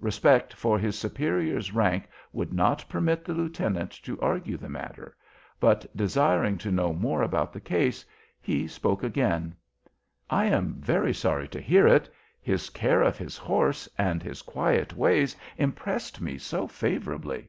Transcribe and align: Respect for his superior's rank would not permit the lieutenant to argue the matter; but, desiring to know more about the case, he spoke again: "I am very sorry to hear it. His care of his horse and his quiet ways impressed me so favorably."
Respect 0.00 0.52
for 0.52 0.76
his 0.76 0.98
superior's 0.98 1.72
rank 1.72 2.08
would 2.32 2.52
not 2.52 2.84
permit 2.88 3.24
the 3.24 3.32
lieutenant 3.32 3.92
to 4.02 4.20
argue 4.20 4.56
the 4.56 4.68
matter; 4.68 5.16
but, 5.60 5.86
desiring 5.96 6.58
to 6.58 6.72
know 6.72 6.92
more 6.92 7.22
about 7.22 7.52
the 7.52 7.60
case, 7.60 8.04
he 8.40 8.66
spoke 8.66 9.04
again: 9.04 9.54
"I 10.28 10.46
am 10.46 10.80
very 10.80 11.14
sorry 11.14 11.46
to 11.50 11.60
hear 11.60 11.86
it. 11.86 12.12
His 12.40 12.70
care 12.70 13.02
of 13.02 13.18
his 13.18 13.36
horse 13.36 13.88
and 13.96 14.20
his 14.20 14.42
quiet 14.42 14.94
ways 14.96 15.36
impressed 15.58 16.20
me 16.20 16.38
so 16.38 16.66
favorably." 16.66 17.48